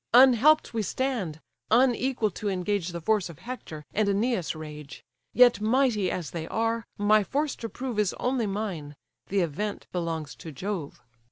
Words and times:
Unhelp'd 0.15 0.73
we 0.73 0.81
stand, 0.81 1.39
unequal 1.69 2.31
to 2.31 2.49
engage 2.49 2.87
The 2.87 2.99
force 3.01 3.29
of 3.29 3.37
Hector, 3.37 3.85
and 3.93 4.09
Æneas' 4.09 4.55
rage: 4.55 5.03
Yet 5.31 5.61
mighty 5.61 6.09
as 6.09 6.31
they 6.31 6.47
are, 6.47 6.87
my 6.97 7.23
force 7.23 7.55
to 7.57 7.69
prove 7.69 7.99
Is 7.99 8.15
only 8.19 8.47
mine: 8.47 8.95
the 9.27 9.41
event 9.41 9.85
belongs 9.91 10.33
to 10.37 10.51
Jove." 10.51 11.03